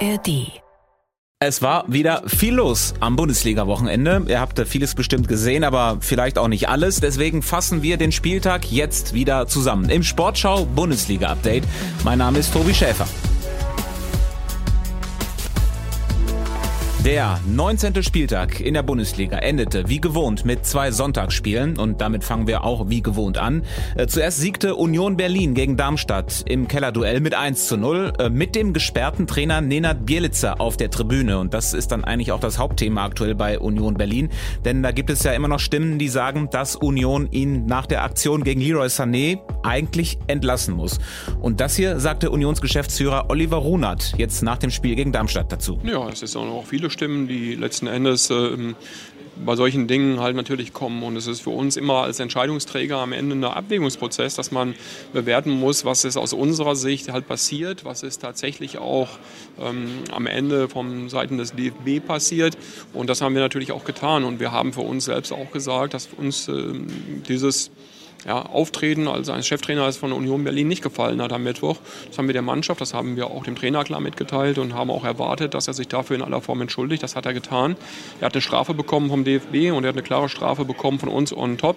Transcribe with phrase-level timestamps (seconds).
[0.00, 0.60] ARD.
[1.38, 4.24] Es war wieder viel los am Bundesliga-Wochenende.
[4.28, 7.00] Ihr habt vieles bestimmt gesehen, aber vielleicht auch nicht alles.
[7.00, 11.64] Deswegen fassen wir den Spieltag jetzt wieder zusammen im Sportschau Bundesliga-Update.
[12.04, 13.06] Mein Name ist Tobi Schäfer.
[17.06, 18.02] Der 19.
[18.02, 22.88] Spieltag in der Bundesliga endete wie gewohnt mit zwei Sonntagsspielen und damit fangen wir auch
[22.88, 23.62] wie gewohnt an.
[23.94, 28.56] Äh, zuerst siegte Union Berlin gegen Darmstadt im Kellerduell mit 1 zu 0 äh, mit
[28.56, 32.58] dem gesperrten Trainer Nenad Bielica auf der Tribüne und das ist dann eigentlich auch das
[32.58, 34.28] Hauptthema aktuell bei Union Berlin,
[34.64, 38.02] denn da gibt es ja immer noch Stimmen, die sagen, dass Union ihn nach der
[38.02, 40.98] Aktion gegen Leroy Sané eigentlich entlassen muss.
[41.40, 45.78] Und das hier sagte Unionsgeschäftsführer Oliver Runert jetzt nach dem Spiel gegen Darmstadt dazu.
[45.84, 48.74] Ja, es ist auch noch viele Stimmen, die letzten Endes äh,
[49.44, 51.02] bei solchen Dingen halt natürlich kommen.
[51.02, 54.74] Und es ist für uns immer als Entscheidungsträger am Ende ein Abwägungsprozess, dass man
[55.12, 59.08] bewerten muss, was ist aus unserer Sicht halt passiert, was ist tatsächlich auch
[59.60, 62.56] ähm, am Ende von Seiten des DFB passiert.
[62.94, 64.24] Und das haben wir natürlich auch getan.
[64.24, 66.72] Und wir haben für uns selbst auch gesagt, dass uns äh,
[67.28, 67.70] dieses
[68.26, 71.76] ja, Auftreten als ein Cheftrainer von Union Berlin nicht gefallen hat am Mittwoch.
[72.08, 74.90] Das haben wir der Mannschaft, das haben wir auch dem Trainer klar mitgeteilt und haben
[74.90, 77.02] auch erwartet, dass er sich dafür in aller Form entschuldigt.
[77.02, 77.76] Das hat er getan.
[78.20, 81.08] Er hat eine Strafe bekommen vom DFB und er hat eine klare Strafe bekommen von
[81.08, 81.76] uns on top.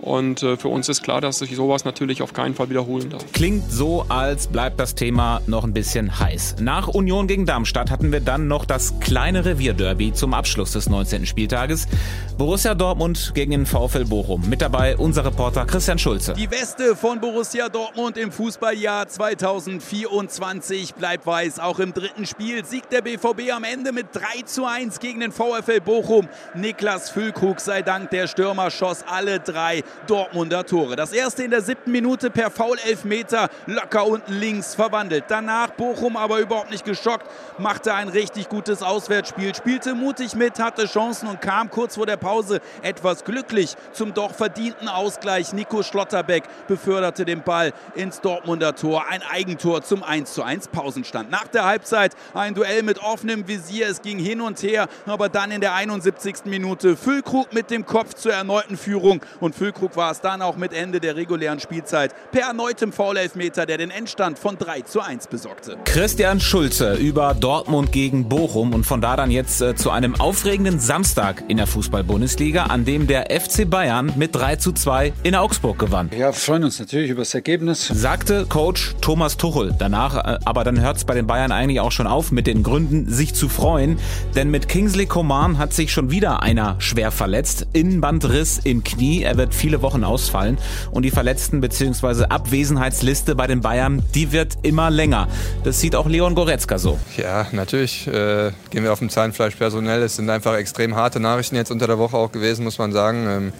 [0.00, 3.24] Und äh, für uns ist klar, dass sich sowas natürlich auf keinen Fall wiederholen darf.
[3.32, 6.56] Klingt so, als bleibt das Thema noch ein bisschen heiß.
[6.60, 11.26] Nach Union gegen Darmstadt hatten wir dann noch das kleine Revierderby zum Abschluss des 19.
[11.26, 11.88] Spieltages.
[12.36, 14.48] Borussia Dortmund gegen den VfL Bochum.
[14.48, 16.34] Mit dabei unser Reporter Christian Schulze.
[16.34, 21.60] Die Weste von Borussia Dortmund im Fußballjahr 2024 bleibt weiß.
[21.60, 25.32] Auch im dritten Spiel siegt der BVB am Ende mit 3 zu 1 gegen den
[25.32, 26.28] VfL Bochum.
[26.52, 30.94] Niklas Füllkrug sei Dank der Stürmer schoss alle drei Dortmunder Tore.
[30.94, 35.24] Das erste in der siebten Minute per Foul-Elfmeter locker unten links verwandelt.
[35.28, 37.24] Danach Bochum aber überhaupt nicht geschockt,
[37.56, 42.18] machte ein richtig gutes Auswärtsspiel, spielte mutig mit, hatte Chancen und kam kurz vor der
[42.18, 45.54] Pause etwas glücklich zum doch verdienten Ausgleich.
[45.54, 49.04] Nico Schlotterbeck beförderte den Ball ins Dortmunder Tor.
[49.08, 51.30] Ein Eigentor zum 1:1 Pausenstand.
[51.30, 53.88] Nach der Halbzeit ein Duell mit offenem Visier.
[53.88, 56.46] Es ging hin und her, aber dann in der 71.
[56.46, 60.72] Minute Füllkrug mit dem Kopf zur erneuten Führung und Füllkrug war es dann auch mit
[60.72, 65.76] Ende der regulären Spielzeit per erneutem Foul-Elfmeter, der den Endstand von 3 zu 1 besorgte.
[65.84, 70.80] Christian Schulze über Dortmund gegen Bochum und von da dann jetzt äh, zu einem aufregenden
[70.80, 75.57] Samstag in der Fußball-Bundesliga, an dem der FC Bayern mit 3 zu 2 in Augsburg
[75.62, 76.10] gewann.
[76.18, 77.86] Ja, freuen uns natürlich über das Ergebnis.
[77.86, 79.74] Sagte Coach Thomas Tuchel.
[79.78, 82.64] Danach, äh, aber dann hört es bei den Bayern eigentlich auch schon auf mit den
[82.64, 83.98] Gründen, sich zu freuen.
[84.34, 87.66] Denn mit Kingsley Coman hat sich schon wieder einer schwer verletzt.
[87.72, 89.22] Innenbandriss im Knie.
[89.22, 90.56] Er wird viel viele Wochen ausfallen.
[90.92, 92.24] Und die Verletzten- bzw.
[92.30, 95.28] Abwesenheitsliste bei den Bayern, die wird immer länger.
[95.62, 96.98] Das sieht auch Leon Goretzka so.
[97.18, 100.00] Ja, natürlich äh, gehen wir auf dem Zahnfleisch personell.
[100.02, 103.26] Es sind einfach extrem harte Nachrichten jetzt unter der Woche auch gewesen, muss man sagen.
[103.28, 103.52] Ähm,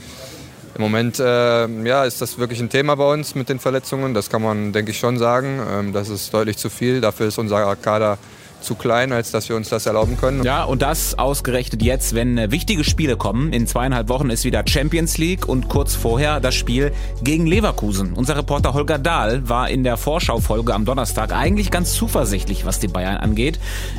[0.78, 4.14] im Moment äh, ja, ist das wirklich ein Thema bei uns mit den Verletzungen.
[4.14, 5.60] Das kann man, denke ich, schon sagen.
[5.68, 7.00] Ähm, das ist deutlich zu viel.
[7.00, 8.16] Dafür ist unser Kader
[8.60, 10.42] zu klein, als dass wir uns das erlauben können.
[10.44, 13.52] Ja, und das ausgerechnet jetzt, wenn äh, wichtige Spiele kommen.
[13.52, 16.92] In zweieinhalb Wochen ist wieder Champions League und kurz vorher das Spiel
[17.22, 18.12] gegen Leverkusen.
[18.14, 22.88] Unser Reporter Holger Dahl war in der Vorschaufolge am Donnerstag eigentlich ganz zuversichtlich, was die
[22.88, 23.58] Bayern angeht.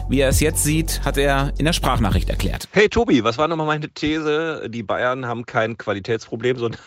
[0.10, 2.68] Wie er es jetzt sieht, hat er in der Sprachnachricht erklärt.
[2.72, 4.70] Hey Tobi, was war nochmal meine These?
[4.70, 6.80] Die Bayern haben kein Qualitätsproblem, sondern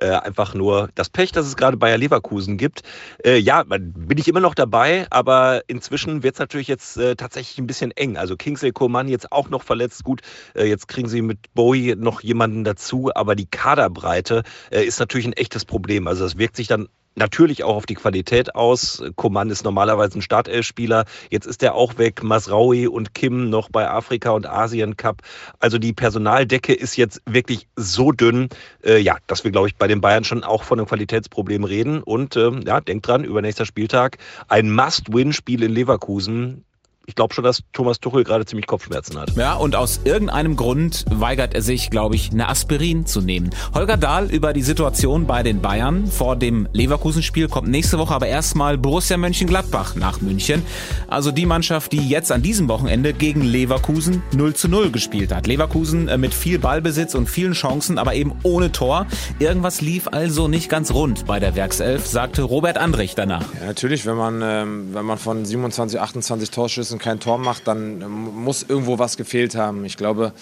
[0.00, 2.82] äh, einfach nur das Pech, dass es gerade Bayer Leverkusen gibt.
[3.24, 7.58] Äh, ja, bin ich immer noch dabei, aber inzwischen wird es natürlich jetzt äh, tatsächlich
[7.58, 8.16] ein bisschen eng.
[8.16, 10.04] Also Kingsley Coman jetzt auch noch verletzt.
[10.04, 10.20] Gut,
[10.54, 15.26] äh, jetzt kriegen sie mit Bowie noch jemanden dazu, aber die Kaderbreite äh, ist natürlich
[15.26, 16.06] ein echtes Problem.
[16.06, 19.02] Also das wirkt sich dann natürlich auch auf die Qualität aus.
[19.16, 21.04] Coman ist normalerweise ein Startelfspieler.
[21.30, 22.22] Jetzt ist er auch weg.
[22.22, 25.22] Masraui und Kim noch bei Afrika und Asien Cup.
[25.58, 28.48] Also die Personaldecke ist jetzt wirklich so dünn,
[28.84, 32.02] äh, ja, dass wir, glaube ich, bei den Bayern schon auch von einem Qualitätsproblem reden.
[32.02, 34.18] Und äh, ja, denkt dran, übernächster Spieltag
[34.48, 36.64] ein Must-Win-Spiel in Leverkusen
[37.06, 39.34] ich glaube schon, dass Thomas Tuchel gerade ziemlich Kopfschmerzen hat.
[39.36, 43.50] Ja, und aus irgendeinem Grund weigert er sich, glaube ich, eine Aspirin zu nehmen.
[43.74, 48.28] Holger Dahl über die Situation bei den Bayern vor dem Leverkusen-Spiel kommt nächste Woche aber
[48.28, 50.62] erstmal Borussia Mönchengladbach nach München.
[51.08, 55.46] Also die Mannschaft, die jetzt an diesem Wochenende gegen Leverkusen 0 zu 0 gespielt hat.
[55.46, 59.06] Leverkusen äh, mit viel Ballbesitz und vielen Chancen, aber eben ohne Tor.
[59.38, 63.44] Irgendwas lief also nicht ganz rund bei der Werkself, sagte Robert Andrich danach.
[63.60, 67.66] Ja, natürlich, wenn man, ähm, wenn man von 27, 28 Torschüssen und kein Tor macht,
[67.66, 69.84] dann muss irgendwo was gefehlt haben.
[69.84, 70.32] Ich glaube,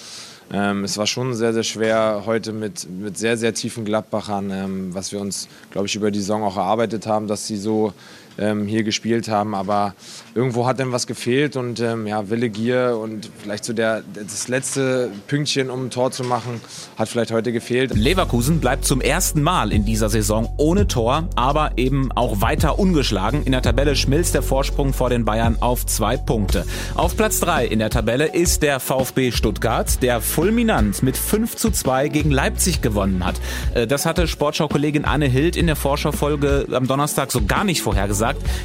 [0.53, 4.95] ähm, es war schon sehr, sehr schwer heute mit, mit sehr, sehr tiefen Gladbachern, ähm,
[4.95, 7.93] was wir uns, glaube ich, über die Saison auch erarbeitet haben, dass sie so
[8.39, 9.55] ähm, hier gespielt haben.
[9.55, 9.95] Aber
[10.35, 14.49] irgendwo hat dann was gefehlt und ähm, ja, Wille, Gier und vielleicht so der, das
[14.49, 16.61] letzte Pünktchen, um ein Tor zu machen,
[16.97, 17.95] hat vielleicht heute gefehlt.
[17.95, 23.45] Leverkusen bleibt zum ersten Mal in dieser Saison ohne Tor, aber eben auch weiter ungeschlagen.
[23.45, 26.65] In der Tabelle schmilzt der Vorsprung vor den Bayern auf zwei Punkte.
[26.95, 31.71] Auf Platz drei in der Tabelle ist der VfB Stuttgart, der fulminant mit 5 zu
[31.71, 33.37] 2 gegen Leipzig gewonnen hat.
[33.75, 38.20] Äh, das hatte Sportschau-Kollegin Anne Hild in der Vorschaufolge am Donnerstag so gar nicht vorhergesagt.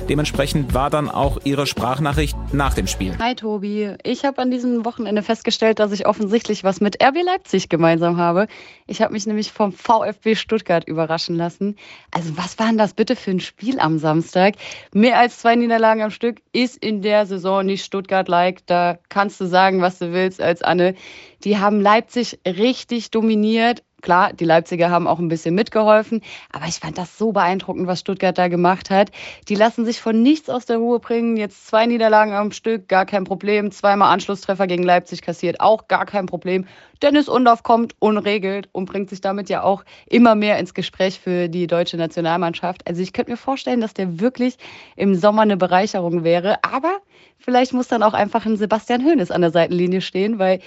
[0.10, 3.18] Dementsprechend war dann auch ihre Sprachnachricht nach dem Spiel.
[3.20, 7.70] Hi Tobi, ich habe an diesem Wochenende festgestellt, dass ich offensichtlich was mit RB Leipzig
[7.70, 8.48] gemeinsam habe.
[8.88, 11.76] Ich habe mich nämlich vom VfB Stuttgart überraschen lassen.
[12.12, 14.56] Also was war denn das bitte für ein Spiel am Samstag?
[14.94, 18.66] Mehr als zwei Niederlagen am Stück ist in der Saison nicht Stuttgart-like.
[18.66, 20.96] Da kannst du sagen, was du willst als Anne.
[21.44, 23.84] Die haben Leipzig richtig dominiert.
[24.06, 26.22] Klar, die Leipziger haben auch ein bisschen mitgeholfen,
[26.52, 29.10] aber ich fand das so beeindruckend, was Stuttgart da gemacht hat.
[29.50, 31.38] Die lassen sich von nichts aus der Ruhe bringen.
[31.38, 33.72] Jetzt zwei Niederlagen am Stück, gar kein Problem.
[33.72, 36.68] Zweimal Anschlusstreffer gegen Leipzig kassiert, auch gar kein Problem.
[37.02, 41.50] Dennis Undorf kommt unregelt und bringt sich damit ja auch immer mehr ins Gespräch für
[41.50, 42.88] die deutsche Nationalmannschaft.
[42.88, 44.58] Also ich könnte mir vorstellen, dass der wirklich
[44.96, 47.00] im Sommer eine Bereicherung wäre, aber
[47.40, 50.60] vielleicht muss dann auch einfach ein Sebastian Hoeneß an der Seitenlinie stehen, weil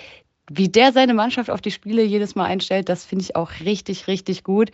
[0.50, 4.06] wie der seine Mannschaft auf die Spiele jedes Mal einstellt, das finde ich auch richtig,
[4.06, 4.70] richtig gut.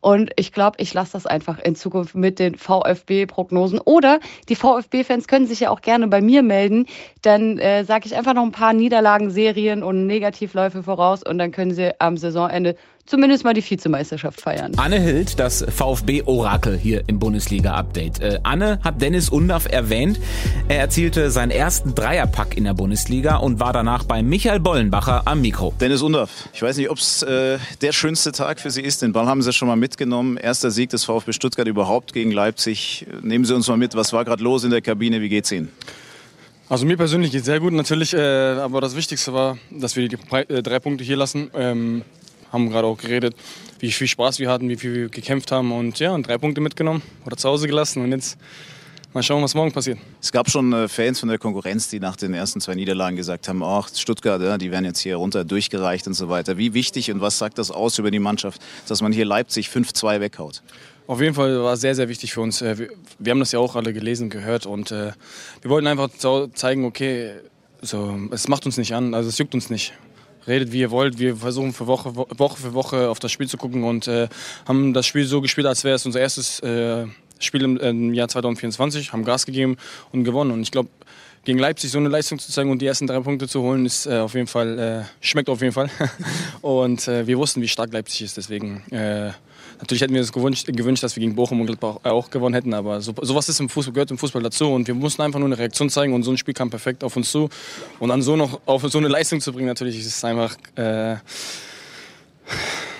[0.00, 3.80] Und ich glaube, ich lasse das einfach in Zukunft mit den VfB-Prognosen.
[3.80, 6.86] Oder die VfB-Fans können sich ja auch gerne bei mir melden.
[7.22, 11.50] Dann äh, sage ich einfach noch ein paar Niederlagen, Serien und Negativläufe voraus und dann
[11.50, 12.76] können sie am Saisonende
[13.08, 14.72] zumindest mal die Vizemeisterschaft feiern.
[14.76, 18.20] Anne Hild, das VfB-Orakel hier im Bundesliga-Update.
[18.20, 20.20] Äh, Anne hat Dennis Undaff erwähnt.
[20.68, 25.40] Er erzielte seinen ersten Dreierpack in der Bundesliga und war danach bei Michael Bollenbacher am
[25.40, 25.74] Mikro.
[25.80, 29.02] Dennis Undaff, ich weiß nicht, ob es äh, der schönste Tag für Sie ist.
[29.02, 30.36] Den Ball haben Sie schon mal mitgenommen.
[30.36, 33.06] Erster Sieg des VfB Stuttgart überhaupt gegen Leipzig.
[33.22, 35.20] Nehmen Sie uns mal mit, was war gerade los in der Kabine?
[35.20, 35.72] Wie geht's Ihnen?
[36.70, 40.06] Also mir persönlich geht es sehr gut natürlich, äh, aber das Wichtigste war, dass wir
[40.06, 41.50] die äh, drei Punkte hier lassen.
[41.54, 42.02] Ähm,
[42.52, 43.34] haben gerade auch geredet,
[43.78, 47.02] wie viel Spaß wir hatten, wie viel wir gekämpft haben und ja, drei Punkte mitgenommen
[47.24, 48.38] oder zu Hause gelassen und jetzt
[49.12, 49.98] mal schauen, was morgen passiert.
[50.20, 53.48] Es gab schon äh, Fans von der Konkurrenz, die nach den ersten zwei Niederlagen gesagt
[53.48, 56.58] haben, ach, Stuttgart, ja, die werden jetzt hier runter durchgereicht und so weiter.
[56.58, 60.20] Wie wichtig und was sagt das aus über die Mannschaft, dass man hier Leipzig 5-2
[60.20, 60.62] weghaut?
[61.06, 62.60] Auf jeden Fall war es sehr, sehr wichtig für uns.
[62.60, 65.12] Äh, wir haben das ja auch alle gelesen, gehört und äh,
[65.62, 66.10] wir wollten einfach
[66.54, 67.32] zeigen, okay,
[67.80, 69.94] so, es macht uns nicht an, also es juckt uns nicht
[70.48, 71.18] redet wie ihr wollt.
[71.18, 74.28] Wir versuchen für Woche, Woche für Woche auf das Spiel zu gucken und äh,
[74.66, 77.06] haben das Spiel so gespielt, als wäre es unser erstes äh,
[77.38, 79.76] Spiel im, im, Jahr 2024, haben Gas gegeben
[80.12, 80.50] und gewonnen.
[80.50, 80.88] Und ich glaube,
[81.44, 84.06] gegen Leipzig so eine Leistung zu zeigen und die ersten drei Punkte zu holen, ist
[84.06, 85.90] äh, auf jeden Fall, äh, schmeckt auf jeden Fall.
[86.60, 88.36] und äh, wir wussten, wie stark Leipzig ist.
[88.36, 89.32] Deswegen äh,
[89.80, 92.74] Natürlich hätten wir uns gewünscht, gewünscht, dass wir gegen Bochum und Gladbach auch gewonnen hätten,
[92.74, 95.46] aber so, sowas ist im Fußball, gehört im Fußball dazu und wir mussten einfach nur
[95.46, 97.48] eine Reaktion zeigen und so ein Spiel kam perfekt auf uns zu
[98.00, 101.16] und dann so noch auf so eine Leistung zu bringen, natürlich ist es einfach äh,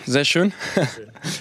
[0.06, 0.52] sehr schön.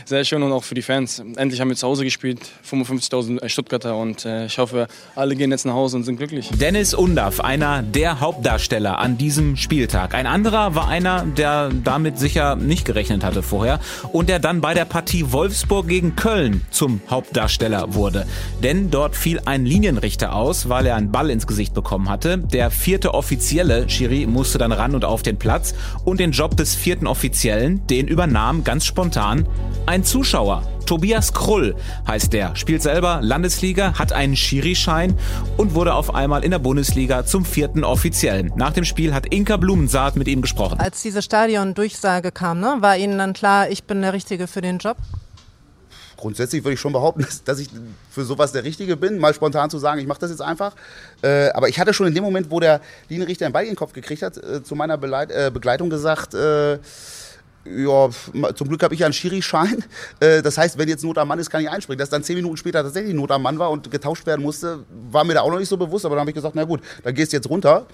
[0.06, 1.24] Sehr schön und auch für die Fans.
[1.36, 2.40] Endlich haben wir zu Hause gespielt,
[2.70, 6.50] 55.000 Stuttgarter und äh, ich hoffe, alle gehen jetzt nach Hause und sind glücklich.
[6.54, 10.14] Dennis Undaff, einer der Hauptdarsteller an diesem Spieltag.
[10.14, 13.80] Ein anderer war einer, der damit sicher nicht gerechnet hatte vorher
[14.12, 18.26] und der dann bei der Partie Wolfsburg gegen Köln zum Hauptdarsteller wurde.
[18.64, 22.38] Denn dort fiel ein Linienrichter aus, weil er einen Ball ins Gesicht bekommen hatte.
[22.38, 25.74] Der vierte offizielle Schiri musste dann ran und auf den Platz
[26.06, 29.48] und den Job des vierten Offiziellen, den übernahm ganz spontan
[29.86, 30.64] ein Zuschauer.
[30.86, 31.76] Tobias Krull
[32.08, 35.18] heißt der, spielt selber Landesliga, hat einen Schiri-Schein
[35.58, 38.54] und wurde auf einmal in der Bundesliga zum vierten Offiziellen.
[38.56, 40.80] Nach dem Spiel hat Inka Blumensaat mit ihm gesprochen.
[40.80, 44.78] Als diese Stadion-Durchsage kam, ne, war Ihnen dann klar, ich bin der Richtige für den
[44.78, 44.98] Job?
[46.16, 47.70] Grundsätzlich würde ich schon behaupten, dass ich
[48.10, 50.74] für sowas der Richtige bin, mal spontan zu sagen, ich mache das jetzt einfach.
[51.22, 53.76] Äh, aber ich hatte schon in dem Moment, wo der Linienrichter einen Ball in den
[53.76, 56.80] Kopf gekriegt hat, äh, zu meiner Beleit äh, Begleitung gesagt, äh,
[57.76, 58.10] ja,
[58.54, 59.84] zum Glück habe ich ja einen Schiri-Schein.
[60.20, 62.00] Äh, das heißt, wenn jetzt Not am Mann ist, kann ich einspringen.
[62.00, 64.80] Dass dann zehn Minuten später tatsächlich Not am Mann war und getauscht werden musste,
[65.12, 66.06] war mir da auch noch nicht so bewusst.
[66.06, 67.86] Aber dann habe ich gesagt, na gut, dann gehst du jetzt runter.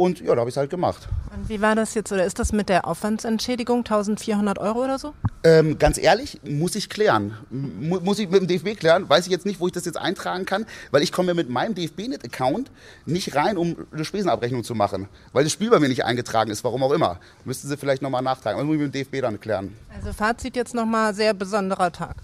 [0.00, 1.10] Und ja, da habe ich es halt gemacht.
[1.36, 5.12] Und wie war das jetzt oder ist das mit der Aufwandsentschädigung 1400 Euro oder so?
[5.44, 7.36] Ähm, ganz ehrlich, muss ich klären.
[7.50, 9.10] Mu muss ich mit dem DFB klären.
[9.10, 11.74] Weiß ich jetzt nicht, wo ich das jetzt eintragen kann, weil ich komme mit meinem
[11.74, 12.70] DFB-Net-Account
[13.04, 16.64] nicht rein, um eine Spesenabrechnung zu machen, weil das Spiel bei mir nicht eingetragen ist,
[16.64, 17.20] warum auch immer.
[17.44, 18.58] Müssten Sie vielleicht nochmal nachtragen.
[18.58, 19.76] Das muss ich mit dem DFB dann klären.
[19.94, 22.16] Also Fazit jetzt nochmal sehr besonderer Tag.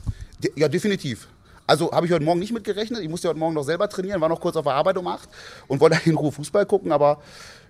[0.42, 1.28] De ja, definitiv.
[1.66, 3.00] Also habe ich heute Morgen nicht mitgerechnet.
[3.00, 5.28] Ich musste heute Morgen noch selber trainieren, war noch kurz auf der Arbeit um 8
[5.66, 7.20] und wollte in Ruhe Fußball gucken, aber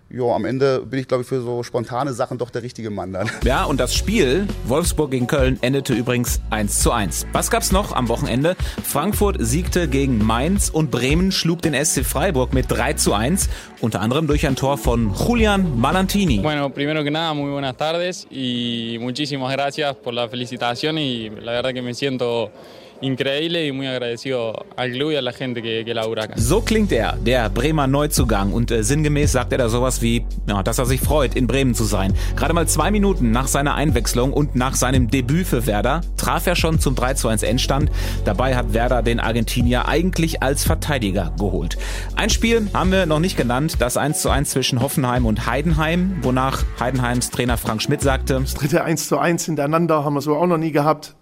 [0.08, 3.12] ja, am Ende bin ich, glaube ich, für so spontane Sachen doch der richtige Mann
[3.12, 3.28] dann.
[3.44, 7.26] Ja, und das Spiel Wolfsburg gegen Köln endete übrigens 1 zu 1.
[7.32, 8.56] Was gab's noch am Wochenende?
[8.84, 13.48] Frankfurt siegte gegen Mainz und Bremen schlug den SC Freiburg mit 3 zu 1,
[13.80, 16.38] unter anderem durch ein Tor von Julian Malantini.
[16.38, 21.52] Bueno, primero que nada, muy buenas tardes y muchísimas gracias por la felicitación y la
[21.52, 22.52] verdad que me siento
[23.00, 26.34] increíble y muy agradecido al club y a la gente que, que labura acá.
[26.36, 28.52] So klingt er, der Bremer Neuzugang.
[28.52, 31.74] Und äh, sinngemäß sagt er da sowas wie, ja, dass er sich freut, in Bremen
[31.74, 32.14] zu sein.
[32.36, 36.56] Gerade mal zwei Minuten nach seiner Einwechslung und nach seinem Debüt für Werder traf er
[36.56, 37.90] schon zum 3 zu 1 Endstand.
[38.24, 41.76] Dabei hat Werder den Argentinier eigentlich als Verteidiger geholt.
[42.16, 46.18] Ein Spiel haben wir noch nicht genannt, das 1 zu 1 zwischen Hoffenheim und Heidenheim,
[46.22, 50.36] wonach Heidenheims Trainer Frank Schmidt sagte, Das dritte 1 zu 1 hintereinander haben wir so
[50.36, 51.14] auch noch nie gehabt.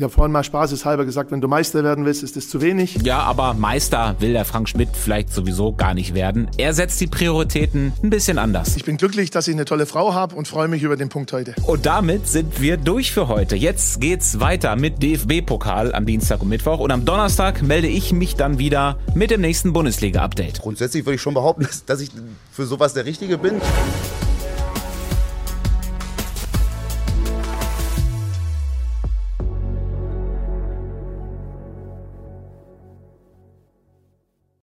[0.00, 3.00] Ich habe vorhin mal spaßeshalber gesagt, wenn du Meister werden willst, ist das zu wenig.
[3.02, 6.48] Ja, aber Meister will der Frank Schmidt vielleicht sowieso gar nicht werden.
[6.56, 8.76] Er setzt die Prioritäten ein bisschen anders.
[8.76, 11.34] Ich bin glücklich, dass ich eine tolle Frau habe und freue mich über den Punkt
[11.34, 11.54] heute.
[11.66, 13.56] Und damit sind wir durch für heute.
[13.56, 16.78] Jetzt geht's weiter mit DFB-Pokal am Dienstag und Mittwoch.
[16.78, 20.62] Und am Donnerstag melde ich mich dann wieder mit dem nächsten Bundesliga-Update.
[20.62, 22.08] Grundsätzlich würde ich schon behaupten, dass ich
[22.50, 23.60] für sowas der Richtige bin.